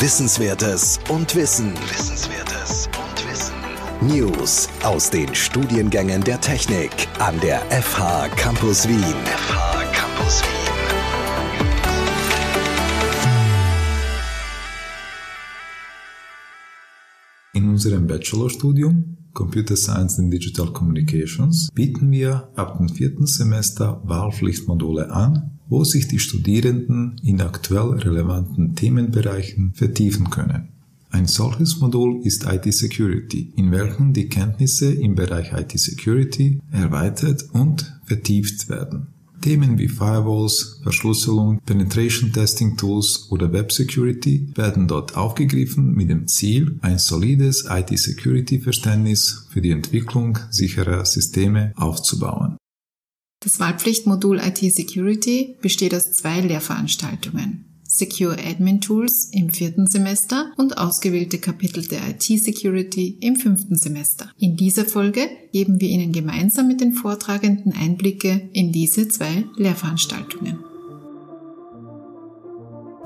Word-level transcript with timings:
Wissenswertes 0.00 1.00
und 1.08 1.34
Wissen. 1.34 1.74
Wissenswertes 1.74 2.86
und 2.86 3.28
Wissen. 3.28 3.56
News 4.00 4.68
aus 4.84 5.10
den 5.10 5.34
Studiengängen 5.34 6.22
der 6.22 6.40
Technik 6.40 6.92
an 7.18 7.34
der 7.40 7.58
FH 7.62 8.28
Campus 8.36 8.88
Wien. 8.88 9.02
FH 9.02 9.82
Campus 9.92 10.42
Wien. 10.42 10.58
In 17.54 17.68
unserem 17.68 18.06
Bachelorstudium 18.06 19.16
Computer 19.34 19.76
Science 19.76 20.20
and 20.20 20.32
Digital 20.32 20.72
Communications 20.72 21.70
bieten 21.74 22.12
wir 22.12 22.52
ab 22.54 22.78
dem 22.78 22.88
vierten 22.88 23.26
Semester 23.26 24.00
Wahlpflichtmodule 24.04 25.10
an, 25.10 25.57
wo 25.68 25.84
sich 25.84 26.08
die 26.08 26.18
Studierenden 26.18 27.20
in 27.22 27.40
aktuell 27.40 27.98
relevanten 27.98 28.74
Themenbereichen 28.74 29.72
vertiefen 29.74 30.30
können. 30.30 30.68
Ein 31.10 31.26
solches 31.26 31.78
Modul 31.80 32.20
ist 32.24 32.46
IT 32.46 32.72
Security, 32.72 33.52
in 33.56 33.70
welchem 33.70 34.12
die 34.12 34.28
Kenntnisse 34.28 34.92
im 34.92 35.14
Bereich 35.14 35.52
IT 35.52 35.78
Security 35.78 36.60
erweitert 36.70 37.46
und 37.52 37.98
vertieft 38.04 38.68
werden. 38.68 39.08
Themen 39.40 39.78
wie 39.78 39.88
Firewalls, 39.88 40.80
Verschlüsselung, 40.82 41.60
Penetration 41.64 42.32
Testing 42.32 42.76
Tools 42.76 43.28
oder 43.30 43.52
Web 43.52 43.72
Security 43.72 44.48
werden 44.54 44.88
dort 44.88 45.16
aufgegriffen 45.16 45.94
mit 45.94 46.10
dem 46.10 46.26
Ziel, 46.26 46.78
ein 46.82 46.98
solides 46.98 47.66
IT-Security-Verständnis 47.70 49.46
für 49.50 49.60
die 49.60 49.70
Entwicklung 49.70 50.38
sicherer 50.50 51.04
Systeme 51.04 51.72
aufzubauen. 51.76 52.56
Das 53.40 53.60
Wahlpflichtmodul 53.60 54.40
IT 54.40 54.58
Security 54.74 55.56
besteht 55.60 55.94
aus 55.94 56.12
zwei 56.12 56.40
Lehrveranstaltungen. 56.40 57.64
Secure 57.84 58.36
Admin 58.36 58.80
Tools 58.80 59.30
im 59.32 59.48
vierten 59.48 59.86
Semester 59.86 60.52
und 60.56 60.76
ausgewählte 60.76 61.38
Kapitel 61.38 61.86
der 61.86 62.00
IT 62.10 62.22
Security 62.22 63.16
im 63.20 63.36
fünften 63.36 63.76
Semester. 63.76 64.30
In 64.38 64.56
dieser 64.56 64.84
Folge 64.84 65.28
geben 65.52 65.80
wir 65.80 65.88
Ihnen 65.88 66.12
gemeinsam 66.12 66.68
mit 66.68 66.80
den 66.80 66.92
Vortragenden 66.92 67.72
Einblicke 67.72 68.50
in 68.52 68.72
diese 68.72 69.08
zwei 69.08 69.44
Lehrveranstaltungen. 69.56 70.58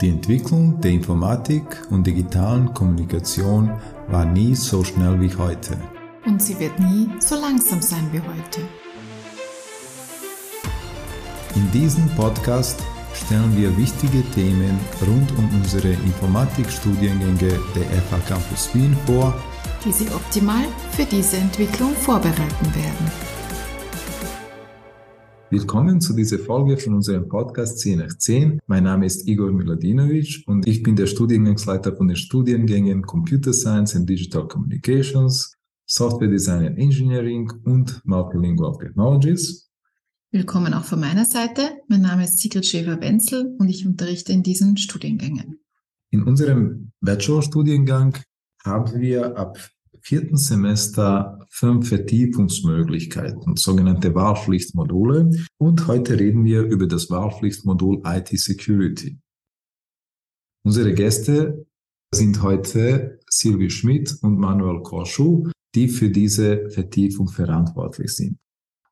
Die 0.01 0.09
Entwicklung 0.09 0.81
der 0.81 0.91
Informatik 0.91 1.62
und 1.91 2.05
digitalen 2.05 2.75
Kommunikation 2.75 3.70
war 4.09 4.25
nie 4.25 4.57
so 4.57 4.83
schnell 4.83 5.20
wie 5.20 5.33
heute. 5.37 5.79
Und 6.27 6.42
sie 6.42 6.59
wird 6.59 6.81
nie 6.81 7.09
so 7.20 7.37
langsam 7.37 7.81
sein 7.81 8.09
wie 8.12 8.20
heute. 8.20 8.62
In 11.55 11.70
diesem 11.70 12.08
Podcast 12.17 12.83
stellen 13.12 13.55
wir 13.55 13.77
wichtige 13.77 14.22
Themen 14.34 14.78
rund 15.06 15.31
um 15.36 15.61
unsere 15.61 15.91
Informatikstudiengänge 15.91 17.61
der 17.75 17.84
FH 18.00 18.19
Campus 18.27 18.75
Wien 18.75 18.97
vor, 19.05 19.34
die 19.84 19.92
Sie 19.92 20.06
optimal 20.06 20.64
für 20.92 21.05
diese 21.05 21.36
Entwicklung 21.36 21.92
vorbereiten 21.92 22.75
werden. 22.75 23.06
Willkommen 25.50 26.00
zu 26.00 26.14
dieser 26.14 26.39
Folge 26.39 26.78
von 26.78 26.95
unserem 26.95 27.28
Podcast 27.28 27.80
10 27.80 27.98
nach 27.98 28.17
10. 28.17 28.58
Mein 28.67 28.84
Name 28.84 29.05
ist 29.05 29.28
Igor 29.28 29.53
Miladinovic 29.53 30.45
und 30.47 30.67
ich 30.67 30.83
bin 30.83 30.97
der 30.97 31.06
Studiengangsleiter 31.06 31.95
von 31.95 32.08
den 32.08 32.17
Studiengängen 32.17 33.03
Computer 33.03 33.53
Science 33.53 33.95
and 33.95 34.08
Digital 34.08 34.48
Communications, 34.48 35.53
Software 35.84 36.30
Design 36.30 36.64
and 36.64 36.78
Engineering 36.78 37.53
und 37.64 38.00
Multilingual 38.06 38.75
Technologies. 38.78 39.72
Willkommen 40.35 40.73
auch 40.73 40.87
von 40.87 40.99
meiner 40.99 41.27
Seite. 41.27 41.83
Mein 41.89 42.01
Name 42.01 42.25
ist 42.25 42.39
Sigrid 42.39 42.65
Schäfer-Wenzel 42.65 43.55
und 43.59 43.69
ich 43.69 43.85
unterrichte 43.85 44.33
in 44.33 44.43
diesen 44.43 44.79
Studiengängen. 44.79 45.61
In 46.09 46.23
unserem 46.23 46.93
Bachelorstudiengang 47.03 48.17
haben 48.65 48.99
wir 48.99 49.37
ab 49.37 49.59
vierten 50.01 50.39
Semester 50.39 51.47
fünf 51.51 51.91
Vertiefungsmöglichkeiten, 51.91 53.57
sogenannte 53.57 54.15
Wahlpflichtmodule. 54.15 55.33
Und 55.59 55.87
heute 55.87 56.19
reden 56.19 56.47
wir 56.47 56.63
über 56.63 56.87
das 56.87 57.11
Wahlpflichtmodul 57.11 58.01
IT 58.07 58.29
Security. 58.29 59.19
Unsere 60.65 60.95
Gäste 60.95 61.67
sind 62.11 62.41
heute 62.41 63.21
Silvi 63.29 63.69
Schmidt 63.69 64.17
und 64.23 64.39
Manuel 64.39 64.83
Korschuh, 64.83 65.51
die 65.75 65.89
für 65.89 66.09
diese 66.09 66.71
Vertiefung 66.71 67.29
verantwortlich 67.29 68.17
sind. 68.17 68.39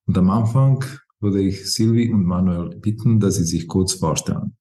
Und 0.04 0.18
am 0.18 0.28
Anfang 0.28 0.84
würde 1.20 1.42
ich 1.42 1.72
Silvi 1.72 2.12
und 2.12 2.24
Manuel 2.24 2.76
bitten, 2.76 3.20
dass 3.20 3.36
sie 3.36 3.44
sich 3.44 3.68
kurz 3.68 3.94
vorstellen. 3.94 4.56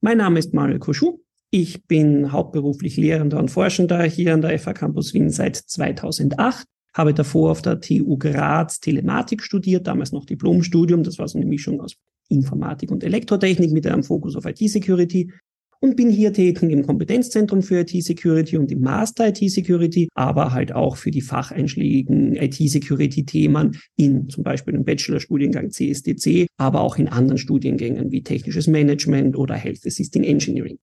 Mein 0.00 0.18
Name 0.18 0.38
ist 0.38 0.54
Manuel 0.54 0.78
Koschu. 0.78 1.18
Ich 1.50 1.86
bin 1.86 2.32
hauptberuflich 2.32 2.96
Lehrender 2.96 3.38
und 3.38 3.50
Forschender 3.50 4.02
hier 4.04 4.34
an 4.34 4.42
der 4.42 4.58
FH 4.58 4.74
Campus 4.74 5.14
Wien 5.14 5.30
seit 5.30 5.56
2008. 5.56 6.66
Habe 6.94 7.14
davor 7.14 7.52
auf 7.52 7.62
der 7.62 7.80
TU 7.80 8.18
Graz 8.18 8.80
Telematik 8.80 9.42
studiert, 9.42 9.86
damals 9.86 10.12
noch 10.12 10.26
Diplomstudium. 10.26 11.02
Das 11.02 11.18
war 11.18 11.28
so 11.28 11.38
eine 11.38 11.46
Mischung 11.46 11.80
aus 11.80 11.94
Informatik 12.28 12.90
und 12.90 13.04
Elektrotechnik 13.04 13.72
mit 13.72 13.86
einem 13.86 14.02
Fokus 14.02 14.36
auf 14.36 14.44
IT-Security 14.44 15.32
und 15.80 15.96
bin 15.96 16.10
hier 16.10 16.32
tätig 16.32 16.70
im 16.70 16.86
Kompetenzzentrum 16.86 17.62
für 17.62 17.80
IT-Security 17.80 18.56
und 18.56 18.72
im 18.72 18.80
Master 18.80 19.28
IT-Security, 19.28 20.08
aber 20.14 20.52
halt 20.52 20.72
auch 20.72 20.96
für 20.96 21.10
die 21.10 21.20
facheinschlägigen 21.20 22.36
IT-Security-Themen 22.36 23.78
in 23.96 24.28
zum 24.28 24.44
Beispiel 24.44 24.74
im 24.74 24.84
Bachelorstudiengang 24.84 25.70
CSDC, 25.70 26.48
aber 26.56 26.80
auch 26.80 26.98
in 26.98 27.08
anderen 27.08 27.38
Studiengängen 27.38 28.10
wie 28.10 28.22
technisches 28.22 28.66
Management 28.66 29.36
oder 29.36 29.54
Health 29.54 29.86
Assisting 29.86 30.24
Engineering. 30.24 30.78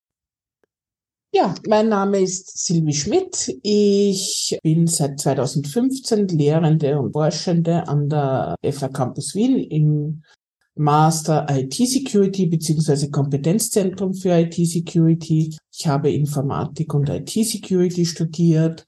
Ja, 1.33 1.53
mein 1.67 1.89
Name 1.89 2.21
ist 2.21 2.65
Silvi 2.65 2.93
Schmidt. 2.93 3.59
Ich 3.61 4.57
bin 4.63 4.87
seit 4.87 5.19
2015 5.19 6.29
Lehrende 6.29 6.97
und 6.97 7.11
Forschende 7.11 7.89
an 7.89 8.07
der 8.07 8.55
FH 8.63 8.87
Campus 8.87 9.35
Wien 9.35 9.57
im 9.59 10.23
Master 10.75 11.45
IT 11.49 11.73
Security 11.73 12.47
beziehungsweise 12.47 13.09
Kompetenzzentrum 13.09 14.13
für 14.13 14.29
IT 14.29 14.55
Security. 14.55 15.55
Ich 15.71 15.87
habe 15.87 16.11
Informatik 16.11 16.93
und 16.93 17.09
IT 17.09 17.29
Security 17.29 18.05
studiert 18.05 18.85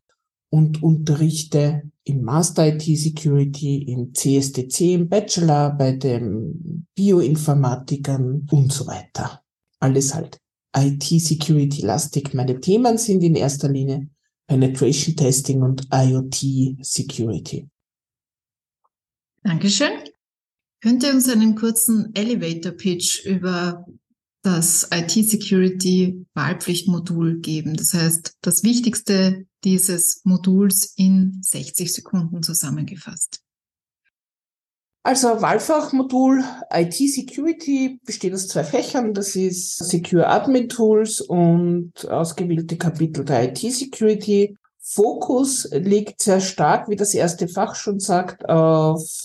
und 0.50 0.84
unterrichte 0.84 1.84
im 2.04 2.22
Master 2.24 2.68
IT 2.68 2.84
Security, 2.84 3.84
im 3.84 4.14
CSDC, 4.14 4.94
im 4.94 5.10
Bachelor, 5.10 5.72
bei 5.72 5.94
den 5.94 6.88
Bioinformatikern 6.96 8.48
und 8.52 8.72
so 8.72 8.88
weiter. 8.88 9.42
Alles 9.80 10.14
halt 10.14 10.40
IT 10.76 11.04
Security 11.04 11.82
lastig. 11.82 12.34
Meine 12.34 12.60
Themen 12.60 12.98
sind 12.98 13.24
in 13.24 13.36
erster 13.36 13.70
Linie 13.70 14.10
Penetration 14.48 15.16
Testing 15.16 15.62
und 15.62 15.88
IoT 15.92 16.78
Security. 16.82 17.68
Dankeschön. 19.44 19.92
Könnt 20.82 21.04
ihr 21.04 21.12
uns 21.12 21.28
einen 21.28 21.56
kurzen 21.56 22.12
Elevator 22.14 22.72
Pitch 22.72 23.26
über 23.26 23.84
das 24.44 24.88
IT-Security-Wahlpflichtmodul 24.92 27.40
geben? 27.40 27.76
Das 27.76 27.96
heißt, 27.96 28.38
das 28.42 28.64
Wichtigste 28.64 29.48
dieses 29.64 30.22
Moduls 30.24 30.94
in 30.96 31.40
60 31.42 31.92
Sekunden 31.92 32.44
zusammengefasst. 32.44 33.42
Also 35.04 35.42
Wahlfachmodul 35.42 36.44
IT 36.70 36.94
Security 36.94 38.00
besteht 38.06 38.34
aus 38.34 38.48
zwei 38.50 38.66
Fächern. 38.66 39.14
Das 39.14 39.38
ist 39.38 39.78
Secure 39.78 40.28
Admin 40.28 40.68
Tools 40.70 41.22
und 41.22 41.94
ausgewählte 42.10 42.78
Kapitel 42.78 43.24
der 43.24 43.46
IT 43.46 43.60
Security. 43.60 44.58
Fokus 44.80 45.70
liegt 45.72 46.22
sehr 46.22 46.42
stark, 46.42 46.90
wie 46.90 46.98
das 46.98 47.14
erste 47.14 47.48
Fach 47.48 47.76
schon 47.76 48.00
sagt, 48.00 48.48
auf 48.48 49.24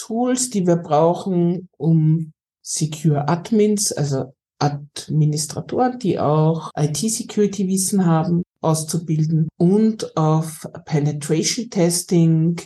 Tools, 0.00 0.50
die 0.50 0.66
wir 0.66 0.76
brauchen, 0.76 1.68
um 1.76 2.32
Secure 2.62 3.28
Admins, 3.28 3.92
also 3.92 4.34
Administratoren, 4.58 5.98
die 5.98 6.18
auch 6.18 6.70
IT-Security-Wissen 6.76 8.04
haben, 8.04 8.42
auszubilden 8.60 9.48
und 9.56 10.16
auf 10.16 10.66
Penetration 10.84 11.70
Testing 11.70 12.60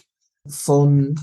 von, 0.47 1.19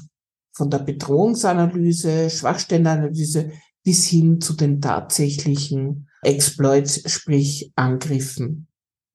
von 0.54 0.70
der 0.70 0.80
Bedrohungsanalyse, 0.80 2.30
Schwachstellenanalyse 2.30 3.52
bis 3.84 4.08
hin 4.08 4.40
zu 4.40 4.54
den 4.54 4.80
tatsächlichen 4.80 6.08
Exploits, 6.24 7.10
sprich 7.12 7.72
Angriffen, 7.76 8.68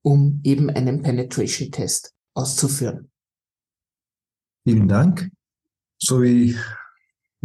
um 0.02 0.40
eben 0.44 0.70
einen 0.70 1.02
Penetration 1.02 1.70
Test 1.70 2.12
auszuführen. 2.34 3.10
Vielen 4.64 4.88
Dank. 4.88 5.30
So 5.98 6.22
wie 6.22 6.56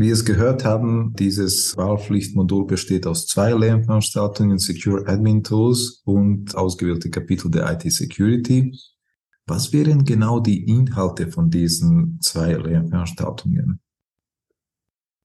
wir 0.02 0.14
es 0.14 0.26
gehört 0.26 0.66
haben, 0.66 1.14
dieses 1.18 1.78
Wahlpflichtmodul 1.78 2.66
besteht 2.66 3.08
aus 3.08 3.28
zwei 3.28 3.52
Lernveranstaltungen, 3.52 4.58
Secure 4.58 5.08
Admin 5.08 5.44
Tools 5.44 6.02
und 6.06 6.56
ausgewählte 6.56 7.10
Kapitel 7.10 7.50
der 7.50 7.72
IT 7.72 7.92
Security. 7.92 8.78
Was 9.46 9.74
wären 9.74 10.04
genau 10.06 10.40
die 10.40 10.64
Inhalte 10.64 11.32
von 11.32 11.50
diesen 11.50 12.20
zwei 12.22 12.54
Lernveranstaltungen? 12.54 13.80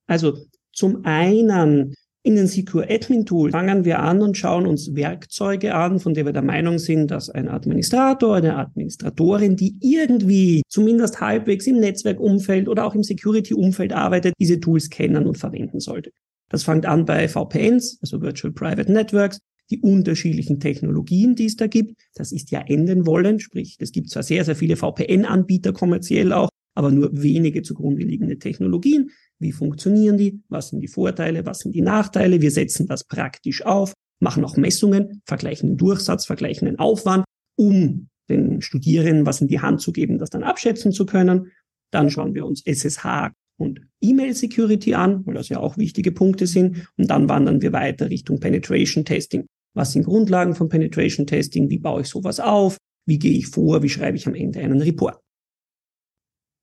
Also 0.06 0.38
zum 0.72 1.04
einen 1.04 1.94
In 2.26 2.34
den 2.34 2.48
Secure 2.48 2.90
Admin 2.90 3.24
Tool 3.24 3.52
fangen 3.52 3.84
wir 3.84 4.00
an 4.00 4.20
und 4.20 4.36
schauen 4.36 4.66
uns 4.66 4.96
Werkzeuge 4.96 5.76
an, 5.76 6.00
von 6.00 6.12
denen 6.12 6.26
wir 6.26 6.32
der 6.32 6.42
Meinung 6.42 6.80
sind, 6.80 7.12
dass 7.12 7.30
ein 7.30 7.46
Administrator, 7.46 8.34
eine 8.34 8.56
Administratorin, 8.56 9.54
die 9.54 9.76
irgendwie 9.80 10.62
zumindest 10.68 11.20
halbwegs 11.20 11.68
im 11.68 11.78
Netzwerkumfeld 11.78 12.66
oder 12.66 12.84
auch 12.84 12.96
im 12.96 13.04
Security-Umfeld 13.04 13.92
arbeitet, 13.92 14.34
diese 14.40 14.58
Tools 14.58 14.90
kennen 14.90 15.24
und 15.24 15.38
verwenden 15.38 15.78
sollte. 15.78 16.10
Das 16.48 16.64
fängt 16.64 16.84
an 16.84 17.04
bei 17.04 17.28
VPNs, 17.28 18.00
also 18.02 18.20
Virtual 18.20 18.52
Private 18.52 18.90
Networks, 18.90 19.38
die 19.70 19.78
unterschiedlichen 19.78 20.58
Technologien, 20.58 21.36
die 21.36 21.46
es 21.46 21.54
da 21.54 21.68
gibt. 21.68 21.94
Das 22.16 22.32
ist 22.32 22.50
ja 22.50 22.60
enden 22.60 23.06
wollen, 23.06 23.38
sprich, 23.38 23.76
es 23.78 23.92
gibt 23.92 24.10
zwar 24.10 24.24
sehr, 24.24 24.44
sehr 24.44 24.56
viele 24.56 24.74
VPN-Anbieter 24.74 25.72
kommerziell 25.72 26.32
auch, 26.32 26.48
aber 26.76 26.90
nur 26.90 27.10
wenige 27.12 27.62
zugrunde 27.62 28.04
liegende 28.04 28.38
Technologien. 28.38 29.10
Wie 29.38 29.52
funktionieren 29.52 30.18
die? 30.18 30.42
Was 30.48 30.68
sind 30.68 30.80
die 30.80 30.88
Vorteile? 30.88 31.44
Was 31.46 31.60
sind 31.60 31.74
die 31.74 31.80
Nachteile? 31.80 32.40
Wir 32.40 32.50
setzen 32.50 32.86
das 32.86 33.04
praktisch 33.04 33.64
auf, 33.64 33.92
machen 34.20 34.44
auch 34.44 34.56
Messungen, 34.56 35.22
vergleichen 35.24 35.70
den 35.70 35.76
Durchsatz, 35.78 36.26
vergleichen 36.26 36.66
den 36.66 36.78
Aufwand, 36.78 37.24
um 37.56 38.08
den 38.28 38.60
Studierenden 38.60 39.24
was 39.24 39.40
in 39.40 39.48
die 39.48 39.60
Hand 39.60 39.80
zu 39.80 39.90
geben, 39.92 40.18
das 40.18 40.30
dann 40.30 40.42
abschätzen 40.42 40.92
zu 40.92 41.06
können. 41.06 41.50
Dann 41.92 42.10
schauen 42.10 42.34
wir 42.34 42.44
uns 42.44 42.62
SSH 42.64 43.32
und 43.58 43.80
E-Mail-Security 44.02 44.94
an, 44.94 45.24
weil 45.26 45.34
das 45.34 45.48
ja 45.48 45.60
auch 45.60 45.78
wichtige 45.78 46.12
Punkte 46.12 46.46
sind. 46.46 46.88
Und 46.98 47.10
dann 47.10 47.28
wandern 47.28 47.62
wir 47.62 47.72
weiter 47.72 48.10
Richtung 48.10 48.38
Penetration 48.38 49.04
Testing. 49.04 49.46
Was 49.74 49.92
sind 49.92 50.04
Grundlagen 50.04 50.54
von 50.54 50.68
Penetration 50.68 51.26
Testing? 51.26 51.70
Wie 51.70 51.78
baue 51.78 52.02
ich 52.02 52.08
sowas 52.08 52.38
auf? 52.38 52.76
Wie 53.06 53.18
gehe 53.18 53.38
ich 53.38 53.46
vor? 53.46 53.82
Wie 53.82 53.88
schreibe 53.88 54.16
ich 54.18 54.26
am 54.26 54.34
Ende 54.34 54.60
einen 54.60 54.82
Report? 54.82 55.18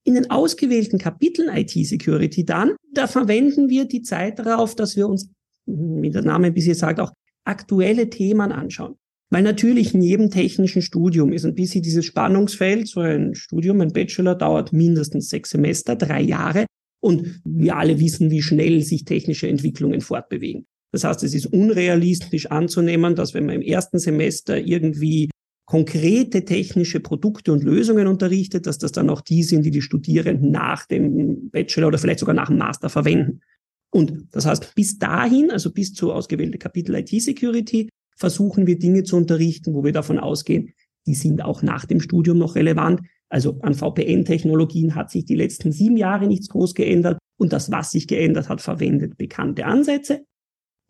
In 0.06 0.16
den 0.16 0.30
ausgewählten 0.30 0.98
Kapiteln 0.98 1.50
IT-Security 1.56 2.46
dann, 2.46 2.76
da 2.94 3.08
verwenden 3.08 3.70
wir 3.70 3.86
die 3.86 4.02
Zeit 4.02 4.40
darauf, 4.40 4.76
dass 4.76 4.96
wir 4.96 5.08
uns, 5.08 5.32
wie 5.66 6.10
der 6.10 6.24
Name 6.24 6.52
bis 6.52 6.66
jetzt 6.66 6.80
sagt, 6.80 7.00
auch 7.00 7.14
aktuelle 7.46 8.10
Themen 8.10 8.52
anschauen. 8.52 8.96
Weil 9.30 9.44
natürlich 9.44 9.96
in 9.96 10.02
jedem 10.02 10.30
technischen 10.30 10.82
Studium 10.82 11.34
ist 11.34 11.46
ein 11.46 11.56
bisschen 11.56 11.82
dieses 11.82 12.06
Spannungsfeld, 12.06 12.88
so 12.88 13.00
ein 13.00 13.34
Studium, 13.34 13.82
ein 13.82 13.92
Bachelor 13.92 14.36
dauert 14.36 14.74
mindestens 14.74 15.30
sechs 15.30 15.50
Semester, 15.50 15.96
drei 15.96 16.22
Jahre. 16.22 16.66
Und 17.02 17.42
wir 17.44 17.76
alle 17.76 18.00
wissen, 18.00 18.30
wie 18.30 18.42
schnell 18.42 18.82
sich 18.82 19.06
technische 19.06 19.48
Entwicklungen 19.48 20.02
fortbewegen. 20.02 20.68
Das 20.92 21.04
heißt, 21.04 21.24
es 21.24 21.34
ist 21.34 21.48
unrealistisch 21.48 22.52
anzunehmen, 22.52 23.16
dass 23.16 23.34
wenn 23.34 23.48
man 23.48 23.56
im 23.56 23.62
ersten 23.64 23.98
Semester 23.98 24.60
irgendwie 24.60 25.32
konkrete 25.66 26.44
technische 26.46 27.00
Produkte 27.00 27.54
und 27.54 27.64
Lösungen 27.64 28.08
unterrichtet, 28.08 28.68
dass 28.68 28.78
das 28.78 28.92
dann 28.92 29.10
auch 29.10 29.22
die 29.22 29.44
sind, 29.44 29.64
die 29.64 29.72
die 29.72 29.82
Studierenden 29.82 30.52
nach 30.52 30.86
dem 30.86 31.50
Bachelor 31.50 31.88
oder 31.88 31.98
vielleicht 31.98 32.20
sogar 32.20 32.36
nach 32.36 32.50
dem 32.50 32.58
Master 32.58 32.90
verwenden. 32.90 33.42
Und 33.90 34.28
das 34.32 34.46
heißt, 34.46 34.76
bis 34.76 34.98
dahin, 34.98 35.52
also 35.52 35.72
bis 35.72 35.94
zu 35.94 36.12
ausgewählte 36.12 36.58
Kapitel 36.58 36.96
IT-Security, 36.96 37.90
versuchen 38.16 38.68
wir 38.68 38.78
Dinge 38.78 39.04
zu 39.04 39.16
unterrichten, 39.16 39.74
wo 39.74 39.84
wir 39.84 39.92
davon 39.92 40.20
ausgehen, 40.20 40.74
die 41.06 41.16
sind 41.16 41.44
auch 41.44 41.62
nach 41.62 41.86
dem 41.86 42.00
Studium 42.00 42.38
noch 42.38 42.56
relevant. 42.56 43.02
Also 43.30 43.60
an 43.62 43.74
VPN-Technologien 43.74 44.96
hat 44.96 45.12
sich 45.12 45.26
die 45.26 45.36
letzten 45.36 45.72
sieben 45.72 45.98
Jahre 45.98 46.28
nichts 46.28 46.50
groß 46.50 46.76
geändert 46.76 47.18
und 47.38 47.54
das, 47.54 47.72
was 47.72 47.92
sich 47.92 48.08
geändert 48.08 48.50
hat, 48.50 48.62
verwendet 48.62 49.18
bekannte 49.18 49.66
Ansätze. 49.66 50.26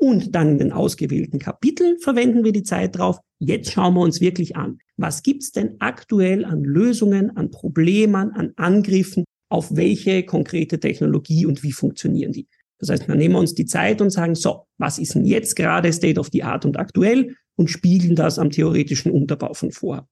Und 0.03 0.35
dann 0.35 0.49
in 0.49 0.57
den 0.57 0.71
ausgewählten 0.73 1.39
Kapiteln 1.39 1.97
verwenden 1.97 2.43
wir 2.43 2.51
die 2.51 2.63
Zeit 2.63 2.97
drauf. 2.97 3.19
Jetzt 3.39 3.71
schauen 3.71 3.93
wir 3.93 4.01
uns 4.01 4.19
wirklich 4.19 4.57
an, 4.57 4.79
was 4.97 5.23
gibt's 5.23 5.53
denn 5.53 5.77
aktuell 5.79 6.43
an 6.43 6.61
Lösungen, 6.61 7.37
an 7.37 7.51
Problemen, 7.51 8.33
an 8.33 8.51
Angriffen, 8.57 9.23
auf 9.47 9.77
welche 9.77 10.23
konkrete 10.23 10.77
Technologie 10.81 11.45
und 11.45 11.63
wie 11.63 11.71
funktionieren 11.71 12.33
die. 12.33 12.49
Das 12.79 12.89
heißt, 12.89 13.07
wir 13.07 13.15
nehmen 13.15 13.35
uns 13.35 13.53
die 13.53 13.65
Zeit 13.65 14.01
und 14.01 14.09
sagen, 14.09 14.35
so, 14.35 14.65
was 14.77 14.99
ist 14.99 15.15
denn 15.15 15.23
jetzt 15.23 15.55
gerade 15.55 15.93
State 15.93 16.19
of 16.19 16.27
the 16.33 16.43
Art 16.43 16.65
und 16.65 16.77
aktuell 16.77 17.37
und 17.55 17.69
spiegeln 17.69 18.17
das 18.17 18.37
am 18.39 18.49
theoretischen 18.49 19.09
Unterbau 19.09 19.53
von 19.53 19.71
vor. 19.71 20.09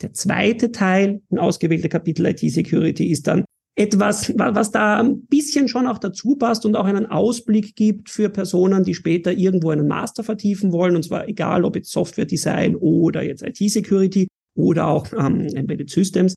Der 0.00 0.14
zweite 0.14 0.72
Teil, 0.72 1.20
ein 1.30 1.38
ausgewählter 1.38 1.90
Kapitel 1.90 2.24
IT 2.24 2.40
Security, 2.40 3.10
ist 3.10 3.26
dann, 3.26 3.44
etwas, 3.76 4.32
was 4.36 4.70
da 4.70 5.00
ein 5.00 5.22
bisschen 5.26 5.66
schon 5.68 5.86
auch 5.86 5.98
dazu 5.98 6.36
passt 6.36 6.64
und 6.64 6.76
auch 6.76 6.84
einen 6.84 7.06
Ausblick 7.06 7.74
gibt 7.74 8.08
für 8.08 8.28
Personen, 8.28 8.84
die 8.84 8.94
später 8.94 9.32
irgendwo 9.32 9.70
einen 9.70 9.88
Master 9.88 10.22
vertiefen 10.22 10.72
wollen, 10.72 10.94
und 10.94 11.04
zwar 11.04 11.28
egal, 11.28 11.64
ob 11.64 11.74
jetzt 11.74 11.90
Software 11.90 12.24
Design 12.24 12.76
oder 12.76 13.22
jetzt 13.22 13.42
IT-Security 13.42 14.28
oder 14.56 14.86
auch 14.86 15.12
ähm, 15.12 15.48
Embedded 15.54 15.90
Systems. 15.90 16.34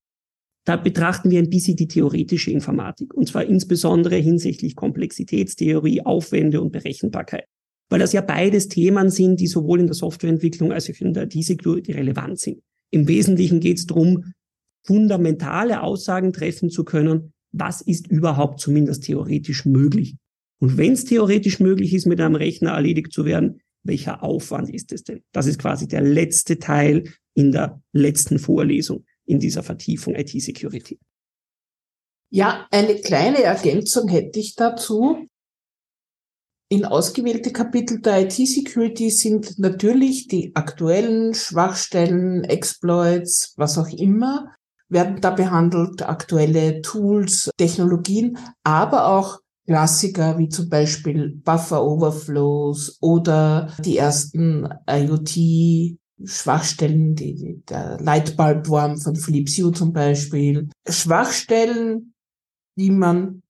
Da 0.66 0.76
betrachten 0.76 1.30
wir 1.30 1.40
ein 1.40 1.50
bisschen 1.50 1.78
die 1.78 1.88
theoretische 1.88 2.52
Informatik, 2.52 3.14
und 3.14 3.28
zwar 3.28 3.46
insbesondere 3.46 4.16
hinsichtlich 4.16 4.76
Komplexitätstheorie, 4.76 6.02
Aufwände 6.02 6.60
und 6.60 6.72
Berechenbarkeit. 6.72 7.46
Weil 7.90 8.00
das 8.00 8.14
ja 8.14 8.22
beides 8.22 8.68
Themen 8.68 9.10
sind, 9.10 9.40
die 9.40 9.48
sowohl 9.48 9.80
in 9.80 9.86
der 9.86 9.94
Softwareentwicklung 9.94 10.74
als 10.74 10.90
auch 10.90 11.00
in 11.00 11.14
der 11.14 11.24
IT-Security 11.24 11.94
relevant 11.94 12.40
sind. 12.40 12.62
Im 12.92 13.08
Wesentlichen 13.08 13.60
geht 13.60 13.78
es 13.78 13.86
darum, 13.86 14.34
fundamentale 14.88 15.84
Aussagen 15.84 16.34
treffen 16.34 16.70
zu 16.70 16.84
können, 16.84 17.34
was 17.52 17.82
ist 17.82 18.08
überhaupt 18.08 18.60
zumindest 18.60 19.04
theoretisch 19.04 19.66
möglich. 19.66 20.16
Und 20.60 20.78
wenn 20.78 20.94
es 20.94 21.06
theoretisch 21.06 21.60
möglich 21.60 21.94
ist, 21.94 22.08
mit 22.08 22.20
einem 22.20 22.36
Rechner 22.36 22.72
erledigt 22.72 23.12
zu 23.12 23.26
werden, 23.26 23.62
welcher 23.84 24.24
Aufwand 24.24 24.70
ist 24.70 24.92
es 24.92 25.04
denn? 25.04 25.24
Das 25.32 25.46
ist 25.46 25.60
quasi 25.60 25.88
der 25.88 26.02
letzte 26.02 26.58
Teil 26.58 27.14
in 27.36 27.52
der 27.52 27.82
letzten 27.94 28.40
Vorlesung 28.40 29.06
in 29.26 29.40
dieser 29.40 29.62
Vertiefung 29.62 30.16
IT-Security. 30.16 31.00
Ja, 32.30 32.68
eine 32.72 32.96
kleine 32.96 33.44
Ergänzung 33.44 34.10
hätte 34.10 34.40
ich 34.40 34.56
dazu. 34.56 35.28
In 36.70 36.84
ausgewählte 36.84 37.54
Kapitel 37.54 38.02
der 38.02 38.24
IT-Security 38.24 39.10
sind 39.10 39.58
natürlich 39.58 40.28
die 40.28 40.54
aktuellen 40.54 41.34
Schwachstellen, 41.34 42.44
Exploits, 42.44 43.54
was 43.56 43.78
auch 43.78 43.88
immer, 43.88 44.54
werden 44.90 45.22
da 45.22 45.32
behandelt, 45.32 46.08
aktuelle 46.08 46.82
Tools, 46.82 47.50
Technologien, 47.58 48.38
aber 48.64 49.08
auch 49.08 49.40
Klassiker 49.66 50.38
wie 50.38 50.48
zum 50.48 50.70
Beispiel 50.70 51.42
Buffer 51.44 51.84
Overflows 51.84 52.98
oder 53.02 53.74
die 53.84 53.98
ersten 53.98 54.68
IoT 54.90 55.98
Schwachstellen, 56.24 57.16
die, 57.16 57.62
der 57.70 58.00
Lightbulb-Wurm 58.02 58.98
von 58.98 59.16
Philips 59.16 59.58
Hue 59.58 59.72
zum 59.72 59.94
Beispiel. 59.94 60.70
Schwachstellen, 60.88 62.14
die 62.76 62.90
man 62.90 63.44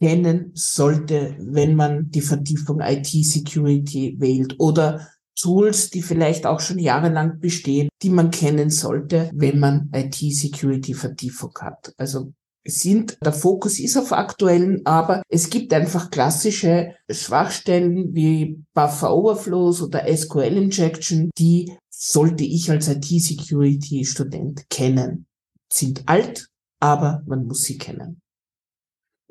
kennen 0.00 0.52
sollte, 0.54 1.36
wenn 1.40 1.74
man 1.74 2.10
die 2.10 2.20
Vertiefung 2.20 2.80
IT-Security 2.80 4.16
wählt 4.18 4.56
oder 4.58 5.08
Tools, 5.38 5.90
die 5.90 6.02
vielleicht 6.02 6.46
auch 6.46 6.60
schon 6.60 6.78
jahrelang 6.78 7.40
bestehen, 7.40 7.88
die 8.02 8.10
man 8.10 8.30
kennen 8.30 8.70
sollte, 8.70 9.30
wenn 9.34 9.58
man 9.58 9.90
IT-Security-Vertiefung 9.92 11.52
hat. 11.60 11.92
Also 11.96 12.32
sind, 12.64 13.18
der 13.24 13.32
Fokus 13.32 13.80
ist 13.80 13.96
auf 13.96 14.12
aktuellen, 14.12 14.86
aber 14.86 15.22
es 15.28 15.50
gibt 15.50 15.72
einfach 15.72 16.10
klassische 16.10 16.94
Schwachstellen 17.10 18.14
wie 18.14 18.62
Buffer 18.72 19.14
Overflows 19.14 19.82
oder 19.82 20.04
SQL 20.16 20.56
Injection, 20.56 21.30
die 21.36 21.72
sollte 21.90 22.44
ich 22.44 22.70
als 22.70 22.88
IT-Security-Student 22.88 24.70
kennen. 24.70 25.26
Sind 25.72 26.02
alt, 26.06 26.46
aber 26.80 27.22
man 27.26 27.46
muss 27.46 27.62
sie 27.62 27.78
kennen 27.78 28.21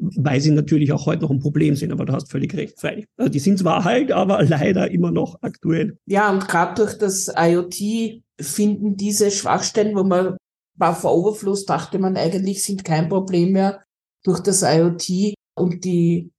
weil 0.02 0.42
sie 0.42 0.52
natürlich 0.52 0.92
auch 0.92 1.06
heute 1.06 1.22
noch 1.22 1.30
ein 1.30 1.40
Problem 1.40 1.76
sind, 1.76 1.92
aber 1.92 2.06
du 2.06 2.14
hast 2.14 2.32
völlig 2.32 2.54
recht, 2.56 2.80
freilich. 2.80 3.06
Also 3.18 3.32
die 3.32 3.40
sind 3.40 3.60
zwar 3.60 3.86
alt, 3.86 4.12
aber 4.12 4.44
leider 4.44 4.90
immer 4.90 5.12
noch 5.12 5.38
aktuell. 5.42 5.98
Ja, 6.06 6.32
und 6.32 6.48
gerade 6.48 6.76
durch 6.76 6.98
das 6.98 7.32
IoT 7.36 8.22
finden 8.40 8.98
diese 8.98 9.30
Schwachstellen, 9.30 9.96
wo 9.96 10.04
man 10.04 10.38
Buffer 10.78 11.14
Overfluss 11.14 11.66
dachte 11.66 12.00
man 12.00 12.18
eigentlich 12.18 12.64
sind 12.64 12.84
kein 12.84 13.10
Problem 13.10 13.52
mehr, 13.52 13.84
durch 14.24 14.40
das 14.40 14.64
IoT 14.64 15.36
und 15.56 15.86
die 15.86 16.32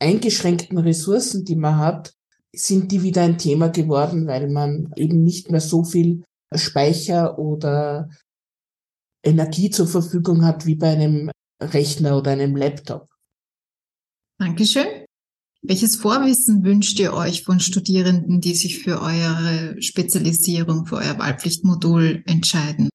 eingeschränkten 0.00 0.78
Ressourcen, 0.78 1.44
die 1.44 1.56
man 1.56 1.78
hat, 1.78 2.14
sind 2.54 2.90
die 2.90 3.02
wieder 3.02 3.22
ein 3.22 3.38
Thema 3.38 3.68
geworden, 3.68 4.26
weil 4.26 4.48
man 4.48 4.92
eben 4.96 5.22
nicht 5.22 5.50
mehr 5.50 5.60
so 5.60 5.84
viel 5.84 6.24
Speicher 6.54 7.38
oder 7.38 8.08
Energie 9.22 9.70
zur 9.70 9.86
Verfügung 9.86 10.44
hat 10.44 10.66
wie 10.66 10.76
bei 10.76 10.88
einem 10.88 11.30
Rechner 11.60 12.16
oder 12.16 12.32
einem 12.32 12.56
Laptop. 12.56 13.08
Dankeschön. 14.38 15.04
Welches 15.62 15.96
Vorwissen 15.96 16.62
wünscht 16.62 17.00
ihr 17.00 17.12
euch 17.12 17.42
von 17.42 17.58
Studierenden, 17.58 18.40
die 18.40 18.54
sich 18.54 18.78
für 18.78 19.00
eure 19.00 19.80
Spezialisierung, 19.82 20.86
für 20.86 20.96
euer 20.96 21.18
Wahlpflichtmodul 21.18 22.22
entscheiden? 22.26 22.88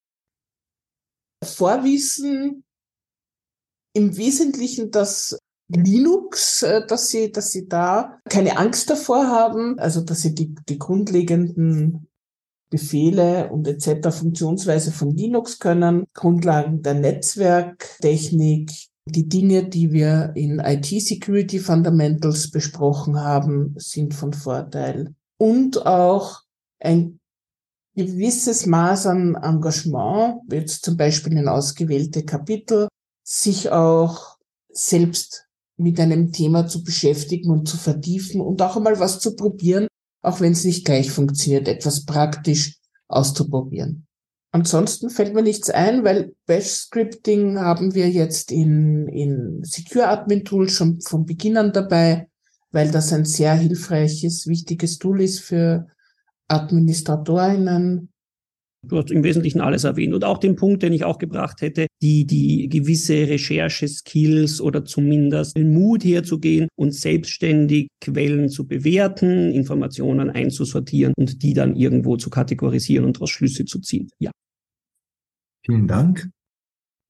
Vorwissen 1.44 2.64
im 3.92 4.16
Wesentlichen 4.16 4.90
das 4.90 5.38
Linux, 5.68 6.62
äh, 6.62 6.86
dass 6.86 7.08
sie, 7.08 7.30
dass 7.30 7.50
sie 7.50 7.68
da 7.68 8.18
keine 8.28 8.56
Angst 8.58 8.90
davor 8.90 9.26
haben, 9.28 9.78
also 9.78 10.00
dass 10.00 10.20
sie 10.20 10.34
die, 10.34 10.54
die 10.68 10.78
grundlegenden 10.78 12.08
Befehle 12.74 13.50
und 13.52 13.68
etc. 13.68 14.08
Funktionsweise 14.10 14.90
von 14.90 15.14
Linux 15.16 15.60
können, 15.60 16.06
Grundlagen 16.12 16.82
der 16.82 16.94
Netzwerktechnik, 16.94 18.72
Die 19.06 19.28
Dinge, 19.28 19.68
die 19.68 19.92
wir 19.92 20.32
in 20.34 20.58
IT 20.58 20.86
Security 20.86 21.60
Fundamentals 21.60 22.50
besprochen 22.50 23.20
haben, 23.20 23.74
sind 23.76 24.12
von 24.12 24.32
Vorteil. 24.32 25.14
Und 25.38 25.86
auch 25.86 26.40
ein 26.80 27.20
gewisses 27.94 28.66
Maß 28.66 29.06
an 29.06 29.34
Engagement, 29.36 30.40
jetzt 30.50 30.84
zum 30.84 30.96
Beispiel 30.96 31.36
in 31.36 31.48
ausgewählte 31.48 32.24
Kapitel, 32.24 32.88
sich 33.22 33.70
auch 33.70 34.36
selbst 34.72 35.46
mit 35.76 36.00
einem 36.00 36.32
Thema 36.32 36.66
zu 36.66 36.82
beschäftigen 36.82 37.50
und 37.50 37.68
zu 37.68 37.76
vertiefen 37.76 38.40
und 38.40 38.60
auch 38.62 38.76
einmal 38.76 38.98
was 38.98 39.20
zu 39.20 39.36
probieren, 39.36 39.86
auch 40.24 40.40
wenn 40.40 40.52
es 40.52 40.64
nicht 40.64 40.84
gleich 40.84 41.10
funktioniert, 41.10 41.68
etwas 41.68 42.04
praktisch 42.04 42.78
auszuprobieren. 43.08 44.06
Ansonsten 44.50 45.10
fällt 45.10 45.34
mir 45.34 45.42
nichts 45.42 45.68
ein, 45.68 46.04
weil 46.04 46.34
Bash-Scripting 46.46 47.58
haben 47.58 47.94
wir 47.94 48.08
jetzt 48.08 48.52
in, 48.52 49.08
in 49.08 49.64
Secure 49.64 50.06
Admin 50.08 50.44
Tool 50.44 50.68
schon 50.68 51.00
von 51.00 51.26
Beginn 51.26 51.56
an 51.56 51.72
dabei, 51.72 52.28
weil 52.70 52.90
das 52.92 53.12
ein 53.12 53.24
sehr 53.24 53.54
hilfreiches, 53.54 54.46
wichtiges 54.46 54.98
Tool 54.98 55.20
ist 55.20 55.40
für 55.40 55.88
Administratorinnen. 56.46 58.10
Du 58.88 58.96
hast 58.98 59.10
im 59.10 59.22
Wesentlichen 59.22 59.60
alles 59.60 59.84
erwähnt 59.84 60.14
und 60.14 60.24
auch 60.24 60.38
den 60.38 60.56
Punkt, 60.56 60.82
den 60.82 60.92
ich 60.92 61.04
auch 61.04 61.18
gebracht 61.18 61.60
hätte, 61.60 61.86
die, 62.02 62.26
die 62.26 62.68
gewisse 62.68 63.14
Recherche-Skills 63.28 64.60
oder 64.60 64.84
zumindest 64.84 65.56
den 65.56 65.72
Mut 65.72 66.04
herzugehen 66.04 66.68
und 66.76 66.94
selbstständig 66.94 67.88
Quellen 68.00 68.48
zu 68.48 68.66
bewerten, 68.66 69.50
Informationen 69.52 70.30
einzusortieren 70.30 71.14
und 71.16 71.42
die 71.42 71.54
dann 71.54 71.76
irgendwo 71.76 72.16
zu 72.16 72.30
kategorisieren 72.30 73.04
und 73.04 73.16
daraus 73.16 73.30
Schlüsse 73.30 73.64
zu 73.64 73.80
ziehen. 73.80 74.08
Ja. 74.18 74.30
Vielen 75.64 75.88
Dank. 75.88 76.28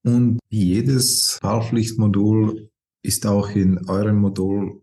Und 0.05 0.39
jedes 0.49 1.39
Wahlpflichtmodul 1.41 2.69
ist 3.03 3.25
auch 3.25 3.49
in 3.49 3.87
eurem 3.89 4.17
Modul 4.17 4.81